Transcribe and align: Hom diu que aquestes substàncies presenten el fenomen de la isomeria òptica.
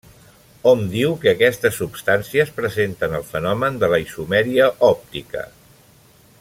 Hom 0.69 0.79
diu 0.93 1.11
que 1.25 1.29
aquestes 1.33 1.77
substàncies 1.81 2.53
presenten 2.61 3.13
el 3.19 3.29
fenomen 3.35 3.79
de 3.85 3.93
la 3.95 4.03
isomeria 4.07 4.73
òptica. 4.93 5.49